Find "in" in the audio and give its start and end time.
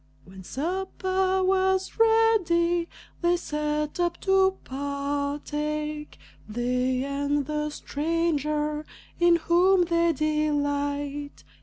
9.19-9.35